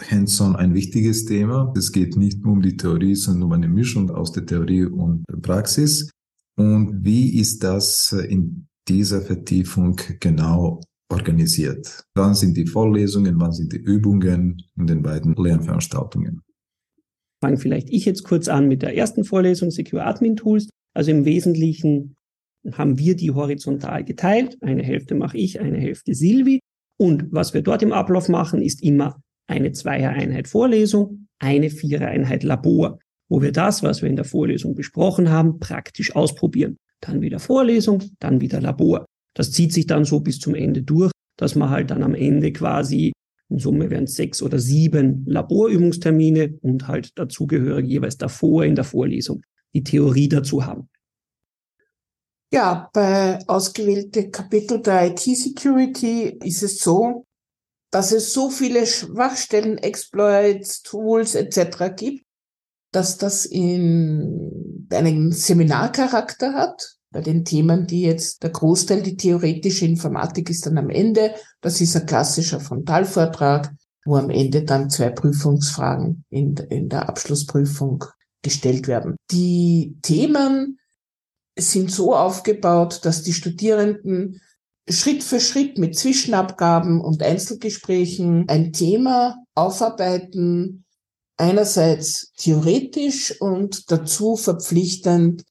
Hands-on 0.00 0.56
ein 0.56 0.74
wichtiges 0.74 1.24
Thema. 1.24 1.72
Es 1.76 1.92
geht 1.92 2.16
nicht 2.16 2.42
nur 2.42 2.54
um 2.54 2.62
die 2.62 2.76
Theorie, 2.76 3.14
sondern 3.14 3.44
um 3.44 3.52
eine 3.52 3.68
Mischung 3.68 4.10
aus 4.10 4.32
der 4.32 4.44
Theorie 4.44 4.84
und 4.84 5.24
Praxis. 5.42 6.10
Und 6.56 7.04
wie 7.04 7.38
ist 7.38 7.64
das 7.64 8.12
in 8.12 8.68
dieser 8.88 9.22
Vertiefung 9.22 10.00
genau 10.20 10.80
organisiert? 11.10 12.04
Wann 12.14 12.34
sind 12.34 12.56
die 12.56 12.66
Vorlesungen, 12.66 13.40
wann 13.40 13.52
sind 13.52 13.72
die 13.72 13.78
Übungen 13.78 14.62
in 14.76 14.86
den 14.86 15.02
beiden 15.02 15.34
Lernveranstaltungen? 15.34 16.42
Fange 17.42 17.56
vielleicht 17.58 17.90
ich 17.90 18.04
jetzt 18.04 18.24
kurz 18.24 18.48
an 18.48 18.68
mit 18.68 18.82
der 18.82 18.96
ersten 18.96 19.24
Vorlesung 19.24 19.70
Secure 19.70 20.04
Admin 20.04 20.36
Tools. 20.36 20.68
Also 20.94 21.10
im 21.10 21.24
Wesentlichen 21.24 22.16
haben 22.72 22.98
wir 22.98 23.16
die 23.16 23.32
horizontal 23.32 24.04
geteilt. 24.04 24.56
Eine 24.62 24.82
Hälfte 24.82 25.14
mache 25.14 25.36
ich, 25.36 25.60
eine 25.60 25.78
Hälfte 25.78 26.14
Silvi. 26.14 26.60
Und 26.98 27.26
was 27.32 27.52
wir 27.52 27.62
dort 27.62 27.82
im 27.82 27.92
Ablauf 27.92 28.28
machen, 28.28 28.62
ist 28.62 28.82
immer 28.82 29.20
eine 29.46 29.72
Zweier-Einheit 29.72 30.48
Vorlesung, 30.48 31.26
eine 31.38 31.68
Vierer-Einheit 31.68 32.44
Labor, 32.44 32.98
wo 33.28 33.42
wir 33.42 33.52
das, 33.52 33.82
was 33.82 34.02
wir 34.02 34.08
in 34.08 34.16
der 34.16 34.24
Vorlesung 34.24 34.74
besprochen 34.74 35.30
haben, 35.30 35.58
praktisch 35.58 36.14
ausprobieren. 36.14 36.78
Dann 37.00 37.20
wieder 37.20 37.38
Vorlesung, 37.38 38.02
dann 38.20 38.40
wieder 38.40 38.60
Labor. 38.60 39.06
Das 39.34 39.52
zieht 39.52 39.72
sich 39.72 39.86
dann 39.86 40.04
so 40.04 40.20
bis 40.20 40.38
zum 40.38 40.54
Ende 40.54 40.82
durch, 40.82 41.12
dass 41.36 41.54
man 41.54 41.70
halt 41.70 41.90
dann 41.90 42.02
am 42.02 42.14
Ende 42.14 42.52
quasi 42.52 43.12
in 43.50 43.58
Summe 43.58 43.90
wären 43.90 44.04
es 44.04 44.16
sechs 44.16 44.42
oder 44.42 44.58
sieben 44.58 45.24
Laborübungstermine 45.26 46.58
und 46.62 46.88
halt 46.88 47.10
dazugehörig 47.18 47.86
jeweils 47.86 48.16
davor 48.16 48.64
in 48.64 48.74
der 48.74 48.84
Vorlesung 48.84 49.42
die 49.74 49.84
Theorie 49.84 50.28
dazu 50.28 50.64
haben. 50.64 50.88
Ja, 52.52 52.88
bei 52.92 53.38
ausgewählten 53.46 54.30
Kapitel 54.30 54.80
der 54.80 55.08
IT-Security 55.08 56.38
ist 56.42 56.62
es 56.62 56.78
so, 56.78 57.26
dass 57.90 58.12
es 58.12 58.32
so 58.32 58.50
viele 58.50 58.86
Schwachstellen, 58.86 59.78
Exploits, 59.78 60.82
Tools 60.82 61.34
etc. 61.34 61.94
gibt, 61.96 62.23
dass 62.94 63.18
das 63.18 63.44
in 63.44 64.86
einen 64.90 65.32
Seminarcharakter 65.32 66.54
hat. 66.54 66.96
Bei 67.10 67.20
den 67.20 67.44
Themen, 67.44 67.86
die 67.86 68.02
jetzt 68.02 68.42
der 68.42 68.50
Großteil, 68.50 69.02
die 69.02 69.16
theoretische 69.16 69.84
Informatik 69.84 70.50
ist 70.50 70.66
dann 70.66 70.78
am 70.78 70.90
Ende. 70.90 71.34
Das 71.60 71.80
ist 71.80 71.96
ein 71.96 72.06
klassischer 72.06 72.60
Frontalvortrag, 72.60 73.72
wo 74.04 74.16
am 74.16 74.30
Ende 74.30 74.64
dann 74.64 74.90
zwei 74.90 75.10
Prüfungsfragen 75.10 76.24
in, 76.30 76.56
in 76.70 76.88
der 76.88 77.08
Abschlussprüfung 77.08 78.04
gestellt 78.42 78.88
werden. 78.88 79.16
Die 79.30 79.96
Themen 80.02 80.78
sind 81.58 81.90
so 81.90 82.14
aufgebaut, 82.14 83.00
dass 83.04 83.22
die 83.22 83.32
Studierenden 83.32 84.40
Schritt 84.88 85.22
für 85.22 85.40
Schritt 85.40 85.78
mit 85.78 85.96
Zwischenabgaben 85.96 87.00
und 87.00 87.22
Einzelgesprächen 87.22 88.48
ein 88.48 88.72
Thema 88.72 89.36
aufarbeiten, 89.54 90.83
einerseits 91.36 92.32
theoretisch 92.36 93.40
und 93.40 93.90
dazu 93.90 94.36
verpflichtend 94.36 95.44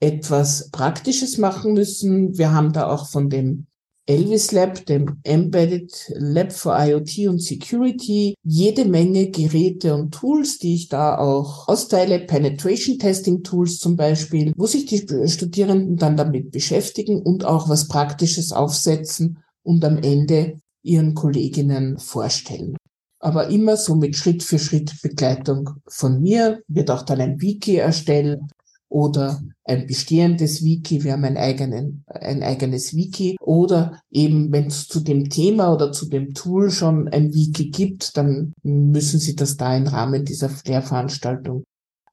etwas 0.00 0.70
Praktisches 0.70 1.38
machen 1.38 1.74
müssen. 1.74 2.36
Wir 2.38 2.52
haben 2.52 2.72
da 2.72 2.88
auch 2.88 3.08
von 3.08 3.28
dem 3.28 3.66
Elvis 4.08 4.52
Lab, 4.52 4.86
dem 4.86 5.20
Embedded 5.22 5.92
Lab 6.14 6.50
for 6.52 6.74
IoT 6.78 7.28
und 7.28 7.42
Security, 7.42 8.34
jede 8.42 8.86
Menge 8.86 9.30
Geräte 9.30 9.94
und 9.94 10.12
Tools, 10.14 10.58
die 10.58 10.74
ich 10.76 10.88
da 10.88 11.18
auch 11.18 11.68
austeile, 11.68 12.20
Penetration 12.20 12.98
Testing 12.98 13.42
Tools 13.42 13.78
zum 13.78 13.96
Beispiel, 13.96 14.54
wo 14.56 14.66
sich 14.66 14.86
die 14.86 15.04
Studierenden 15.28 15.96
dann 15.96 16.16
damit 16.16 16.52
beschäftigen 16.52 17.20
und 17.20 17.44
auch 17.44 17.68
was 17.68 17.88
Praktisches 17.88 18.50
aufsetzen 18.50 19.42
und 19.62 19.84
am 19.84 19.98
Ende 19.98 20.58
ihren 20.82 21.14
Kolleginnen 21.14 21.98
vorstellen. 21.98 22.78
Aber 23.20 23.48
immer 23.48 23.76
so 23.76 23.96
mit 23.96 24.16
Schritt 24.16 24.42
für 24.42 24.58
Schritt 24.58 25.02
Begleitung 25.02 25.70
von 25.88 26.20
mir, 26.20 26.60
wird 26.68 26.90
auch 26.90 27.02
dann 27.02 27.20
ein 27.20 27.40
Wiki 27.40 27.76
erstellt 27.76 28.40
oder 28.88 29.42
ein 29.64 29.86
bestehendes 29.86 30.64
Wiki, 30.64 31.04
wir 31.04 31.12
haben 31.12 31.24
ein, 31.24 31.36
eigenen, 31.36 32.04
ein 32.06 32.42
eigenes 32.42 32.94
Wiki. 32.94 33.36
Oder 33.40 34.00
eben 34.10 34.50
wenn 34.50 34.68
es 34.68 34.86
zu 34.86 35.00
dem 35.00 35.28
Thema 35.28 35.72
oder 35.72 35.92
zu 35.92 36.08
dem 36.08 36.32
Tool 36.32 36.70
schon 36.70 37.08
ein 37.08 37.34
Wiki 37.34 37.70
gibt, 37.70 38.16
dann 38.16 38.54
müssen 38.62 39.20
Sie 39.20 39.36
das 39.36 39.56
da 39.56 39.76
im 39.76 39.86
Rahmen 39.86 40.24
dieser 40.24 40.50
Lehrveranstaltung 40.64 41.64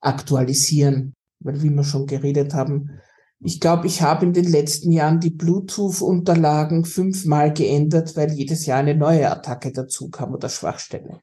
aktualisieren. 0.02 1.14
Weil 1.40 1.62
wie 1.62 1.70
wir 1.70 1.84
schon 1.84 2.08
geredet 2.08 2.54
haben, 2.54 2.90
ich 3.40 3.60
glaube, 3.60 3.88
ich 3.88 4.02
habe 4.02 4.26
in 4.26 4.34
den 4.34 4.50
letzten 4.50 4.92
Jahren 4.92 5.20
die 5.20 5.30
Bluetooth-Unterlagen 5.30 6.86
fünfmal 6.86 7.54
geändert, 7.54 8.16
weil 8.16 8.32
jedes 8.32 8.66
Jahr 8.66 8.80
eine 8.80 8.96
neue 8.96 9.30
Attacke 9.30 9.72
dazu 9.72 10.10
kam 10.10 10.34
oder 10.34 10.50
Schwachstelle. 10.50 11.20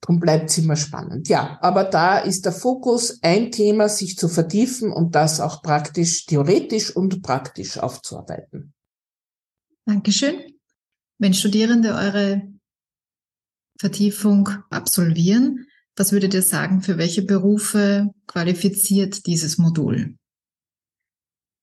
Drum 0.00 0.18
bleibt 0.18 0.50
es 0.50 0.58
immer 0.58 0.74
spannend. 0.74 1.28
Ja, 1.28 1.58
aber 1.62 1.84
da 1.84 2.18
ist 2.18 2.44
der 2.44 2.52
Fokus 2.52 3.22
ein 3.22 3.52
Thema, 3.52 3.88
sich 3.88 4.18
zu 4.18 4.28
vertiefen 4.28 4.92
und 4.92 5.14
das 5.14 5.38
auch 5.38 5.62
praktisch, 5.62 6.26
theoretisch 6.26 6.94
und 6.94 7.22
praktisch 7.22 7.78
aufzuarbeiten. 7.78 8.74
Dankeschön. 9.86 10.40
Wenn 11.18 11.34
Studierende 11.34 11.94
eure 11.94 12.42
Vertiefung 13.78 14.48
absolvieren, 14.70 15.66
was 15.94 16.10
würdet 16.10 16.34
ihr 16.34 16.42
sagen, 16.42 16.82
für 16.82 16.98
welche 16.98 17.22
Berufe 17.22 18.10
qualifiziert 18.26 19.26
dieses 19.26 19.58
Modul? 19.58 20.16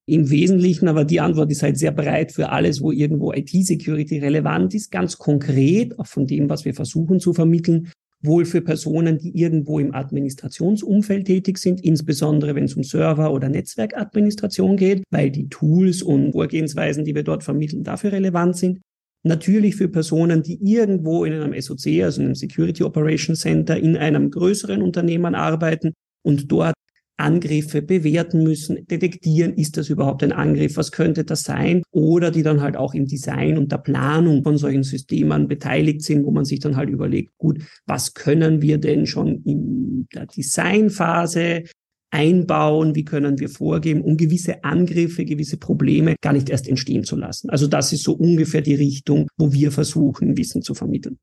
Im 0.09 0.29
Wesentlichen, 0.31 0.87
aber 0.87 1.05
die 1.05 1.19
Antwort 1.19 1.51
ist 1.51 1.61
halt 1.61 1.77
sehr 1.77 1.91
breit 1.91 2.31
für 2.31 2.49
alles, 2.49 2.81
wo 2.81 2.91
irgendwo 2.91 3.31
IT-Security 3.31 4.19
relevant 4.19 4.73
ist, 4.73 4.91
ganz 4.91 5.17
konkret, 5.17 5.97
auch 5.99 6.07
von 6.07 6.25
dem, 6.25 6.49
was 6.49 6.65
wir 6.65 6.73
versuchen 6.73 7.19
zu 7.19 7.33
vermitteln, 7.33 7.91
wohl 8.21 8.45
für 8.45 8.61
Personen, 8.61 9.19
die 9.19 9.37
irgendwo 9.37 9.79
im 9.79 9.93
Administrationsumfeld 9.93 11.25
tätig 11.25 11.57
sind, 11.59 11.81
insbesondere 11.81 12.55
wenn 12.55 12.65
es 12.65 12.73
um 12.73 12.83
Server- 12.83 13.31
oder 13.31 13.49
Netzwerkadministration 13.49 14.77
geht, 14.77 15.03
weil 15.11 15.29
die 15.29 15.47
Tools 15.47 16.01
und 16.01 16.31
Vorgehensweisen, 16.31 17.05
die 17.05 17.15
wir 17.15 17.23
dort 17.23 17.43
vermitteln, 17.43 17.83
dafür 17.83 18.11
relevant 18.11 18.57
sind. 18.57 18.79
Natürlich 19.23 19.75
für 19.75 19.89
Personen, 19.89 20.43
die 20.43 20.59
irgendwo 20.61 21.23
in 21.23 21.33
einem 21.33 21.59
SOC, 21.61 22.03
also 22.03 22.21
einem 22.21 22.35
Security 22.35 22.83
Operations 22.83 23.41
Center, 23.41 23.77
in 23.77 23.95
einem 23.95 24.31
größeren 24.31 24.81
Unternehmen 24.81 25.35
arbeiten 25.35 25.93
und 26.23 26.51
dort 26.51 26.73
Angriffe 27.19 27.81
bewerten 27.81 28.43
müssen, 28.43 28.85
detektieren, 28.87 29.53
ist 29.53 29.77
das 29.77 29.89
überhaupt 29.89 30.23
ein 30.23 30.31
Angriff, 30.31 30.77
was 30.77 30.91
könnte 30.91 31.23
das 31.23 31.43
sein? 31.43 31.83
Oder 31.91 32.31
die 32.31 32.43
dann 32.43 32.61
halt 32.61 32.77
auch 32.77 32.93
im 32.93 33.05
Design 33.05 33.57
und 33.57 33.71
der 33.71 33.77
Planung 33.77 34.43
von 34.43 34.57
solchen 34.57 34.83
Systemen 34.83 35.47
beteiligt 35.47 36.01
sind, 36.03 36.25
wo 36.25 36.31
man 36.31 36.45
sich 36.45 36.59
dann 36.59 36.75
halt 36.75 36.89
überlegt, 36.89 37.37
gut, 37.37 37.61
was 37.85 38.13
können 38.13 38.61
wir 38.61 38.77
denn 38.77 39.05
schon 39.05 39.43
in 39.43 40.07
der 40.13 40.25
Designphase 40.25 41.63
einbauen, 42.11 42.95
wie 42.95 43.05
können 43.05 43.39
wir 43.39 43.49
vorgehen, 43.49 44.01
um 44.01 44.17
gewisse 44.17 44.63
Angriffe, 44.63 45.25
gewisse 45.25 45.57
Probleme 45.57 46.15
gar 46.21 46.33
nicht 46.33 46.49
erst 46.49 46.67
entstehen 46.67 47.03
zu 47.03 47.15
lassen. 47.15 47.49
Also 47.49 47.67
das 47.67 47.93
ist 47.93 48.03
so 48.03 48.13
ungefähr 48.13 48.61
die 48.61 48.75
Richtung, 48.75 49.27
wo 49.37 49.53
wir 49.53 49.71
versuchen, 49.71 50.37
Wissen 50.37 50.61
zu 50.61 50.73
vermitteln. 50.73 51.17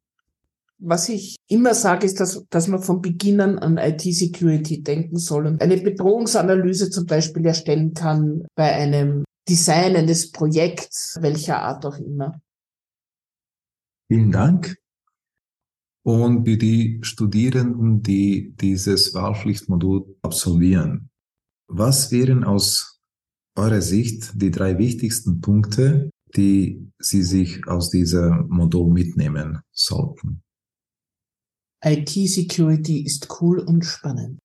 Was 0.78 1.09
ich 1.09 1.37
immer 1.49 1.75
sage, 1.75 2.04
ist, 2.04 2.21
dass, 2.21 2.45
dass 2.50 2.68
man 2.68 2.83
von 2.83 3.00
Beginn 3.00 3.40
an 3.40 3.59
an 3.59 3.78
IT-Security 3.78 4.83
denken 4.83 5.16
soll 5.16 5.47
und 5.47 5.62
eine 5.62 5.78
Bedrohungsanalyse 5.78 6.90
zum 6.90 7.06
Beispiel 7.06 7.47
erstellen 7.47 7.95
kann 7.95 8.47
bei 8.54 8.73
einem 8.73 9.25
Design 9.49 9.97
eines 9.97 10.33
Projekts, 10.33 11.16
welcher 11.21 11.62
Art 11.62 11.87
auch 11.87 11.99
immer. 11.99 12.40
Vielen 14.09 14.33
Dank. 14.33 14.76
Und 16.04 16.47
für 16.47 16.56
die 16.56 17.00
Studierenden, 17.02 18.02
die 18.02 18.54
dieses 18.54 19.14
Wahlpflichtmodul 19.14 20.16
absolvieren, 20.23 21.11
was 21.68 22.12
wären 22.12 22.45
aus 22.45 23.00
eurer 23.56 23.80
Sicht 23.80 24.30
die 24.40 24.52
drei 24.52 24.78
wichtigsten 24.78 25.40
Punkte, 25.40 26.11
die 26.37 26.92
Sie 26.99 27.23
sich 27.23 27.66
aus 27.66 27.90
diesem 27.90 28.47
Modul 28.49 28.92
mitnehmen 28.92 29.62
sollten? 29.73 30.42
IT-Security 31.87 33.05
ist 33.05 33.40
cool 33.40 33.61
und 33.61 33.85
spannend. 33.85 34.38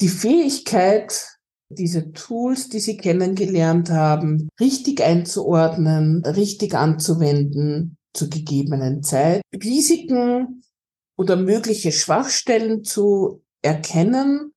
Die 0.00 0.08
Fähigkeit, 0.08 1.38
diese 1.70 2.12
Tools, 2.12 2.68
die 2.68 2.80
Sie 2.80 2.96
kennengelernt 2.96 3.90
haben, 3.90 4.48
richtig 4.60 5.02
einzuordnen, 5.02 6.24
richtig 6.24 6.74
anzuwenden 6.74 7.96
zur 8.12 8.28
gegebenen 8.28 9.02
Zeit, 9.02 9.42
Risiken 9.54 10.62
oder 11.16 11.36
mögliche 11.36 11.90
Schwachstellen 11.90 12.84
zu 12.84 13.42
erkennen 13.62 14.52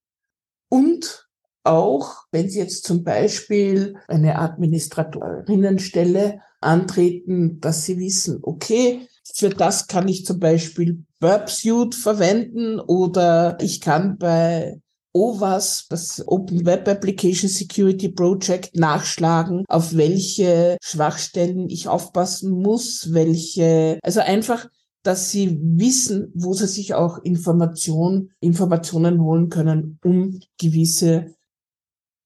und 0.70 1.28
auch, 1.64 2.26
wenn 2.32 2.50
Sie 2.50 2.60
jetzt 2.60 2.86
zum 2.86 3.04
Beispiel 3.04 3.98
eine 4.08 4.40
Administratorinnenstelle 4.40 6.42
antreten, 6.62 7.60
dass 7.60 7.86
Sie 7.86 8.00
wissen, 8.00 8.40
okay, 8.42 9.08
für 9.36 9.50
das 9.50 9.88
kann 9.88 10.08
ich 10.08 10.26
zum 10.26 10.40
Beispiel 10.40 11.04
Burp 11.20 11.50
verwenden 11.50 12.80
oder 12.80 13.58
ich 13.62 13.82
kann 13.82 14.18
bei 14.18 14.80
OWAS, 15.14 15.88
das 15.90 16.24
Open 16.28 16.66
Web 16.66 16.88
Application 16.88 17.50
Security 17.50 18.10
Project, 18.10 18.76
nachschlagen, 18.76 19.66
auf 19.68 19.96
welche 19.96 20.78
Schwachstellen 20.84 21.70
ich 21.70 21.88
aufpassen 21.88 22.52
muss, 22.52 23.14
welche, 23.14 24.00
also 24.04 24.20
einfach, 24.20 24.68
dass 25.04 25.32
sie 25.32 25.60
wissen, 25.62 26.32
wo 26.36 26.54
sie 26.54 26.68
sich 26.68 26.94
auch 26.94 27.18
Information, 27.24 28.32
Informationen 28.42 29.22
holen 29.22 29.50
können, 29.50 30.00
um 30.04 30.40
gewisse 30.60 31.34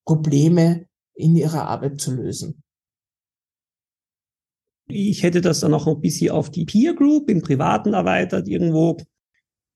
Probleme 0.06 0.86
in 1.14 1.36
ihrer 1.36 1.68
Arbeit 1.68 2.02
zu 2.02 2.14
lösen. 2.14 2.62
Ich 4.94 5.24
hätte 5.24 5.42
das 5.42 5.62
dann 5.62 5.74
auch 5.74 5.88
ein 5.88 6.02
bisschen 6.02 6.32
auf 6.32 6.52
die 6.52 6.66
Peer 6.66 6.94
Group 6.94 7.30
im 7.30 7.42
Privaten 7.42 7.94
erweitert. 7.94 8.48
Irgendwo 8.48 8.98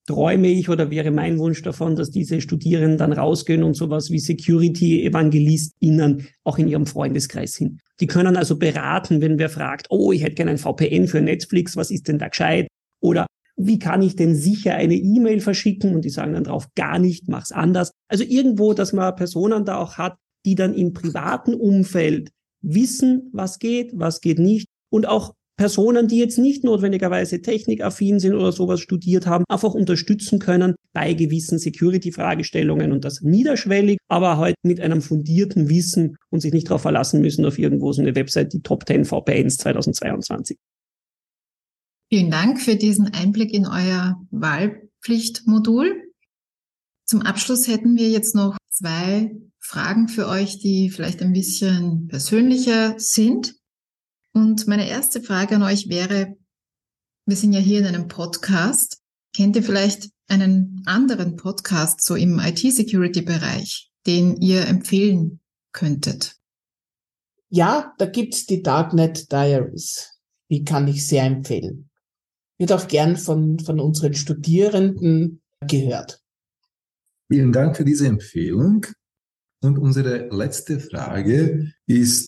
träume 0.07 0.47
ich 0.47 0.69
oder 0.69 0.89
wäre 0.91 1.11
mein 1.11 1.39
Wunsch 1.39 1.61
davon, 1.61 1.95
dass 1.95 2.11
diese 2.11 2.41
Studierenden 2.41 2.97
dann 2.97 3.13
rausgehen 3.13 3.63
und 3.63 3.75
sowas 3.75 4.11
wie 4.11 4.19
Security-EvangelistInnen 4.19 6.27
auch 6.43 6.59
in 6.59 6.67
ihrem 6.67 6.85
Freundeskreis 6.85 7.53
sind. 7.53 7.81
Die 7.99 8.07
können 8.07 8.37
also 8.37 8.57
beraten, 8.57 9.21
wenn 9.21 9.39
wer 9.39 9.49
fragt, 9.49 9.87
oh, 9.89 10.11
ich 10.11 10.23
hätte 10.23 10.35
gerne 10.35 10.51
ein 10.51 10.57
VPN 10.57 11.07
für 11.07 11.21
Netflix, 11.21 11.75
was 11.75 11.91
ist 11.91 12.07
denn 12.07 12.19
da 12.19 12.27
gescheit? 12.27 12.67
Oder 13.01 13.25
wie 13.57 13.79
kann 13.79 14.01
ich 14.01 14.15
denn 14.15 14.35
sicher 14.35 14.75
eine 14.75 14.95
E-Mail 14.95 15.39
verschicken? 15.39 15.95
Und 15.95 16.05
die 16.05 16.09
sagen 16.09 16.33
dann 16.33 16.43
drauf, 16.43 16.67
gar 16.75 16.99
nicht, 16.99 17.29
mach's 17.29 17.51
anders. 17.51 17.91
Also 18.09 18.23
irgendwo, 18.23 18.73
dass 18.73 18.93
man 18.93 19.15
Personen 19.15 19.65
da 19.65 19.77
auch 19.77 19.97
hat, 19.97 20.17
die 20.45 20.55
dann 20.55 20.75
im 20.75 20.93
privaten 20.93 21.55
Umfeld 21.55 22.29
wissen, 22.61 23.29
was 23.31 23.59
geht, 23.59 23.91
was 23.93 24.21
geht 24.21 24.39
nicht 24.39 24.67
und 24.95 25.07
auch 25.09 25.33
Personen, 25.57 26.07
die 26.07 26.19
jetzt 26.19 26.37
nicht 26.37 26.63
notwendigerweise 26.63 27.41
technikaffin 27.41 28.19
sind 28.19 28.33
oder 28.33 28.53
sowas 28.53 28.79
studiert 28.79 29.27
haben, 29.27 29.43
einfach 29.49 29.73
unterstützen 29.73 30.39
können 30.39 30.75
bei 30.93 31.13
gewissen 31.13 31.59
Security-Fragestellungen 31.59 32.93
und 32.93 33.03
das 33.03 33.21
niederschwellig, 33.21 33.97
aber 34.09 34.37
halt 34.37 34.55
mit 34.63 34.79
einem 34.79 35.01
fundierten 35.01 35.69
Wissen 35.69 36.15
und 36.29 36.39
sich 36.39 36.53
nicht 36.53 36.69
darauf 36.69 36.81
verlassen 36.81 37.21
müssen 37.21 37.45
auf 37.45 37.59
irgendwo 37.59 37.91
so 37.91 38.01
eine 38.01 38.15
Website, 38.15 38.53
die 38.53 38.61
Top 38.61 38.87
10 38.87 39.03
VPNs 39.03 39.57
2022. 39.57 40.57
Vielen 42.09 42.31
Dank 42.31 42.61
für 42.61 42.77
diesen 42.77 43.13
Einblick 43.13 43.53
in 43.53 43.65
euer 43.65 44.15
Wahlpflichtmodul. 44.31 46.03
Zum 47.05 47.21
Abschluss 47.21 47.67
hätten 47.67 47.97
wir 47.97 48.09
jetzt 48.09 48.33
noch 48.33 48.57
zwei 48.69 49.35
Fragen 49.59 50.07
für 50.07 50.27
euch, 50.27 50.59
die 50.59 50.89
vielleicht 50.89 51.21
ein 51.21 51.33
bisschen 51.33 52.07
persönlicher 52.07 52.95
sind. 52.97 53.55
Und 54.35 54.67
meine 54.67 54.89
erste 54.89 55.21
Frage 55.21 55.55
an 55.55 55.63
euch 55.63 55.87
wäre, 55.87 56.35
wir 57.25 57.37
sind 57.37 57.53
ja 57.53 57.59
hier 57.61 57.79
in 57.79 57.85
einem 57.85 58.09
Podcast. 58.09 59.01
Kennt 59.33 59.55
ihr 59.55 59.63
vielleicht 59.63 60.09
einen 60.27 60.83
anderen 60.85 61.37
Podcast 61.37 62.03
so 62.03 62.15
im 62.15 62.39
IT-Security-Bereich, 62.39 63.91
den 64.05 64.35
ihr 64.41 64.67
empfehlen 64.67 65.39
könntet? 65.71 66.35
Ja, 67.47 67.93
da 67.97 68.07
gibt's 68.07 68.45
die 68.45 68.61
Darknet 68.61 69.31
Diaries. 69.31 70.19
Die 70.51 70.65
kann 70.65 70.89
ich 70.89 71.07
sehr 71.07 71.23
empfehlen. 71.23 71.89
Wird 72.57 72.73
auch 72.73 72.89
gern 72.89 73.15
von, 73.15 73.59
von 73.59 73.79
unseren 73.79 74.15
Studierenden 74.15 75.41
gehört. 75.65 76.21
Vielen 77.31 77.53
Dank 77.53 77.77
für 77.77 77.85
diese 77.85 78.07
Empfehlung. 78.07 78.85
Und 79.61 79.79
unsere 79.79 80.27
letzte 80.27 80.81
Frage 80.81 81.71
ist, 81.87 82.27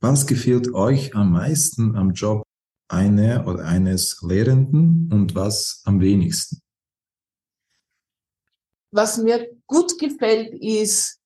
was 0.00 0.26
gefällt 0.26 0.72
euch 0.74 1.14
am 1.14 1.32
meisten 1.32 1.96
am 1.96 2.12
Job 2.12 2.42
einer 2.88 3.46
oder 3.46 3.64
eines 3.64 4.20
Lehrenden 4.22 5.10
und 5.12 5.34
was 5.34 5.82
am 5.84 6.00
wenigsten? 6.00 6.60
Was 8.92 9.18
mir 9.18 9.50
gut 9.66 9.98
gefällt, 9.98 10.54
ist 10.62 11.18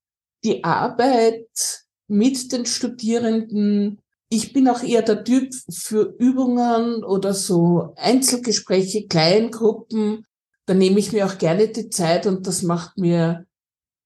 die 0.42 0.64
Arbeit 0.64 1.84
mit 2.08 2.50
den 2.52 2.66
Studierenden. 2.66 4.00
Ich 4.28 4.52
bin 4.52 4.68
auch 4.68 4.82
eher 4.82 5.02
der 5.02 5.24
Typ 5.24 5.52
für 5.70 6.14
Übungen 6.18 7.04
oder 7.04 7.34
so 7.34 7.92
Einzelgespräche, 7.96 9.06
Kleingruppen. 9.06 10.26
Da 10.66 10.74
nehme 10.74 10.98
ich 10.98 11.12
mir 11.12 11.26
auch 11.26 11.38
gerne 11.38 11.68
die 11.68 11.90
Zeit 11.90 12.26
und 12.26 12.46
das 12.46 12.62
macht 12.62 12.96
mir 12.96 13.46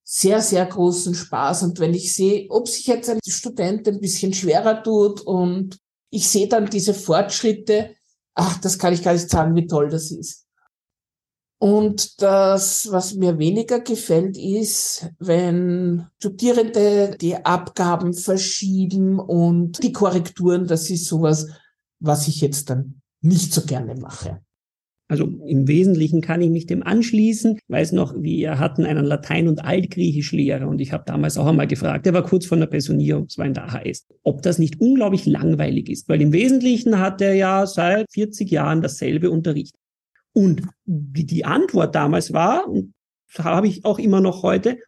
sehr, 0.04 0.40
sehr 0.42 0.66
großen 0.66 1.14
Spaß. 1.14 1.62
Und 1.64 1.80
wenn 1.80 1.94
ich 1.94 2.12
sehe, 2.14 2.46
ob 2.50 2.68
sich 2.68 2.86
jetzt 2.86 3.08
ein 3.08 3.18
Student 3.26 3.88
ein 3.88 4.00
bisschen 4.00 4.34
schwerer 4.34 4.82
tut 4.82 5.22
und 5.22 5.78
ich 6.10 6.28
sehe 6.28 6.46
dann 6.46 6.66
diese 6.66 6.94
Fortschritte, 6.94 7.96
ach, 8.34 8.58
das 8.58 8.78
kann 8.78 8.92
ich 8.92 9.02
gar 9.02 9.14
nicht 9.14 9.30
sagen, 9.30 9.56
wie 9.56 9.66
toll 9.66 9.88
das 9.88 10.10
ist. 10.10 10.44
Und 11.58 12.20
das, 12.20 12.90
was 12.90 13.14
mir 13.14 13.38
weniger 13.38 13.80
gefällt, 13.80 14.36
ist, 14.36 15.08
wenn 15.18 16.06
Studierende 16.18 17.16
die 17.18 17.36
Abgaben 17.36 18.12
verschieben 18.12 19.18
und 19.18 19.82
die 19.82 19.92
Korrekturen, 19.92 20.66
das 20.66 20.90
ist 20.90 21.06
sowas, 21.06 21.48
was 22.00 22.28
ich 22.28 22.42
jetzt 22.42 22.68
dann 22.68 23.00
nicht 23.22 23.54
so 23.54 23.62
gerne 23.62 23.94
mache. 23.94 24.43
Also 25.14 25.30
im 25.46 25.68
Wesentlichen 25.68 26.22
kann 26.22 26.42
ich 26.42 26.50
mich 26.50 26.66
dem 26.66 26.82
anschließen. 26.82 27.56
Ich 27.58 27.62
weiß 27.68 27.92
noch, 27.92 28.20
wir 28.20 28.58
hatten 28.58 28.84
einen 28.84 29.04
Latein- 29.04 29.46
und 29.46 29.64
Altgriechischlehrer 29.64 30.66
und 30.66 30.80
ich 30.80 30.90
habe 30.90 31.04
damals 31.06 31.38
auch 31.38 31.46
einmal 31.46 31.68
gefragt, 31.68 32.04
der 32.04 32.14
war 32.14 32.24
kurz 32.24 32.46
vor 32.46 32.58
der 32.58 32.66
Pensionierung, 32.66 33.26
es 33.28 33.38
war 33.38 33.46
in 33.46 33.54
der 33.54 33.72
AHS, 33.72 34.08
ob 34.24 34.42
das 34.42 34.58
nicht 34.58 34.80
unglaublich 34.80 35.24
langweilig 35.24 35.88
ist, 35.88 36.08
weil 36.08 36.20
im 36.20 36.32
Wesentlichen 36.32 36.98
hat 36.98 37.20
er 37.20 37.34
ja 37.34 37.64
seit 37.64 38.10
40 38.10 38.50
Jahren 38.50 38.82
dasselbe 38.82 39.30
Unterricht. 39.30 39.76
Und 40.32 40.62
die 40.84 41.44
Antwort 41.44 41.94
damals 41.94 42.32
war, 42.32 42.68
und 42.68 42.92
habe 43.38 43.68
ich 43.68 43.84
auch 43.84 44.00
immer 44.00 44.20
noch 44.20 44.42
heute, 44.42 44.78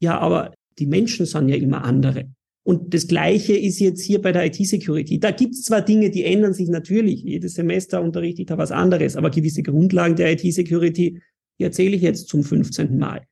ja, 0.00 0.18
aber 0.18 0.54
die 0.80 0.86
Menschen 0.86 1.24
sind 1.24 1.48
ja 1.48 1.54
immer 1.54 1.84
andere. 1.84 2.24
Und 2.68 2.92
das 2.92 3.08
Gleiche 3.08 3.56
ist 3.56 3.78
jetzt 3.78 4.02
hier 4.02 4.20
bei 4.20 4.30
der 4.30 4.44
IT-Security. 4.44 5.18
Da 5.18 5.30
gibt 5.30 5.54
es 5.54 5.62
zwar 5.62 5.80
Dinge, 5.80 6.10
die 6.10 6.24
ändern 6.24 6.52
sich 6.52 6.68
natürlich. 6.68 7.22
Jedes 7.22 7.54
Semester 7.54 8.02
unterrichte 8.02 8.42
ich 8.42 8.48
da 8.48 8.58
was 8.58 8.72
anderes, 8.72 9.16
aber 9.16 9.30
gewisse 9.30 9.62
Grundlagen 9.62 10.16
der 10.16 10.32
IT-Security, 10.32 11.18
die 11.58 11.64
erzähle 11.64 11.96
ich 11.96 12.02
jetzt 12.02 12.28
zum 12.28 12.44
15. 12.44 12.98
Mal. 12.98 13.22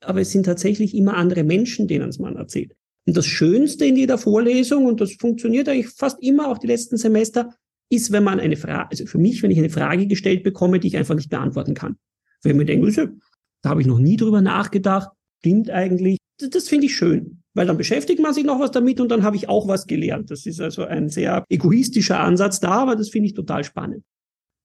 Aber 0.00 0.22
es 0.22 0.32
sind 0.32 0.44
tatsächlich 0.44 0.92
immer 0.96 1.14
andere 1.14 1.44
Menschen, 1.44 1.86
denen 1.86 2.08
es 2.08 2.18
man 2.18 2.34
erzählt. 2.34 2.74
Und 3.06 3.16
das 3.16 3.26
Schönste 3.26 3.84
in 3.84 3.94
jeder 3.94 4.18
Vorlesung, 4.18 4.86
und 4.86 5.00
das 5.00 5.12
funktioniert 5.12 5.68
eigentlich 5.68 5.90
fast 5.90 6.20
immer 6.20 6.48
auch 6.48 6.58
die 6.58 6.66
letzten 6.66 6.96
Semester, 6.96 7.54
ist, 7.90 8.10
wenn 8.10 8.24
man 8.24 8.40
eine 8.40 8.56
Frage, 8.56 8.90
also 8.90 9.06
für 9.06 9.18
mich, 9.18 9.40
wenn 9.44 9.52
ich 9.52 9.58
eine 9.58 9.70
Frage 9.70 10.08
gestellt 10.08 10.42
bekomme, 10.42 10.80
die 10.80 10.88
ich 10.88 10.96
einfach 10.96 11.14
nicht 11.14 11.30
beantworten 11.30 11.74
kann. 11.74 11.94
Wenn 12.42 12.56
man 12.56 12.66
denkt, 12.66 12.98
da 13.62 13.70
habe 13.70 13.82
ich 13.82 13.86
noch 13.86 14.00
nie 14.00 14.16
drüber 14.16 14.40
nachgedacht, 14.40 15.10
stimmt 15.38 15.70
eigentlich, 15.70 16.18
das, 16.40 16.50
das 16.50 16.68
finde 16.68 16.86
ich 16.86 16.96
schön 16.96 17.39
weil 17.54 17.66
dann 17.66 17.78
beschäftigt 17.78 18.20
man 18.20 18.34
sich 18.34 18.44
noch 18.44 18.60
was 18.60 18.70
damit 18.70 19.00
und 19.00 19.10
dann 19.10 19.22
habe 19.22 19.36
ich 19.36 19.48
auch 19.48 19.68
was 19.68 19.86
gelernt. 19.86 20.30
Das 20.30 20.46
ist 20.46 20.60
also 20.60 20.84
ein 20.84 21.08
sehr 21.08 21.44
egoistischer 21.48 22.20
Ansatz 22.20 22.60
da, 22.60 22.70
aber 22.70 22.96
das 22.96 23.10
finde 23.10 23.26
ich 23.26 23.34
total 23.34 23.64
spannend. 23.64 24.04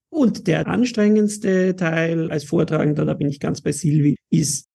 Und 0.08 0.46
der 0.46 0.66
anstrengendste 0.68 1.74
Teil 1.76 2.30
als 2.30 2.44
Vortragender, 2.44 3.04
da 3.04 3.14
bin 3.14 3.28
ich 3.28 3.40
ganz 3.40 3.60
bei 3.60 3.72
Silvi, 3.72 4.16
ist 4.30 4.66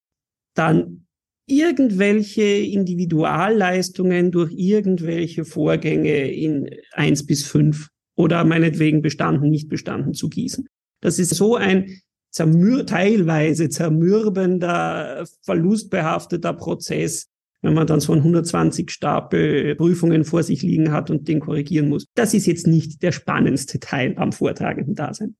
dann 0.54 1.06
irgendwelche 1.46 2.42
Individualleistungen 2.42 4.30
durch 4.30 4.52
irgendwelche 4.52 5.44
Vorgänge 5.44 6.30
in 6.30 6.70
eins 6.92 7.26
bis 7.26 7.44
fünf 7.44 7.88
oder 8.14 8.44
meinetwegen 8.44 9.02
bestanden, 9.02 9.50
nicht 9.50 9.68
bestanden 9.68 10.14
zu 10.14 10.28
gießen. 10.28 10.66
Das 11.00 11.18
ist 11.18 11.34
so 11.34 11.56
ein 11.56 12.00
zermür 12.30 12.86
teilweise 12.86 13.68
zermürbender, 13.68 15.26
verlustbehafteter 15.42 16.52
Prozess, 16.54 17.28
wenn 17.62 17.74
man 17.74 17.86
dann 17.86 18.00
so 18.00 18.12
einen 18.12 18.22
120 18.22 18.90
Stapel 18.90 19.74
Prüfungen 19.76 20.24
vor 20.24 20.42
sich 20.42 20.62
liegen 20.62 20.92
hat 20.92 21.10
und 21.10 21.28
den 21.28 21.40
korrigieren 21.40 21.88
muss. 21.88 22.06
Das 22.14 22.34
ist 22.34 22.46
jetzt 22.46 22.66
nicht 22.66 23.02
der 23.02 23.12
spannendste 23.12 23.80
Teil 23.80 24.14
am 24.18 24.32
vortragenden 24.32 24.94
Dasein. 24.94 25.36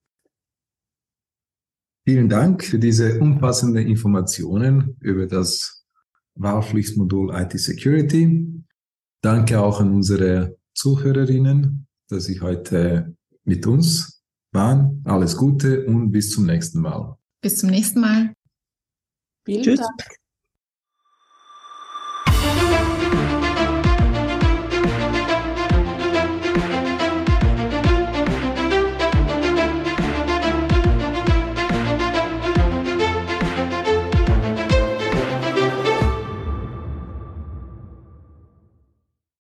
Vielen 2.05 2.29
Dank 2.29 2.65
für 2.65 2.79
diese 2.79 3.21
umfassenden 3.21 3.87
Informationen 3.87 4.97
über 5.01 5.27
das 5.27 5.85
Wahlpflichtmodul 6.35 7.33
IT 7.35 7.53
Security. 7.59 8.65
Danke 9.21 9.61
auch 9.61 9.81
an 9.81 9.93
unsere 9.93 10.57
Zuhörerinnen, 10.75 11.87
dass 12.09 12.25
Sie 12.25 12.41
heute 12.41 13.15
mit 13.45 13.67
uns 13.67 14.25
waren. 14.53 15.03
Alles 15.05 15.37
Gute 15.37 15.87
und 15.87 16.11
bis 16.11 16.31
zum 16.31 16.47
nächsten 16.47 16.81
Mal. 16.81 17.17
Bis 17.41 17.59
zum 17.59 17.71
nächsten 17.71 18.01
Mal. 18.01 18.35
Vielen 19.45 19.63
Tschüss. 19.63 19.81
Dank. 19.81 20.22